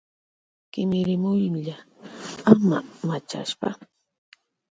Kimirimuylla 0.71 1.75
ama 2.51 2.77
manchashpa. 3.07 3.69